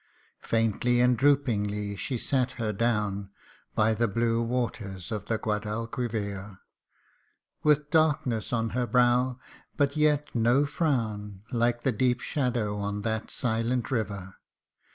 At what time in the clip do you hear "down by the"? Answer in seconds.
2.73-4.07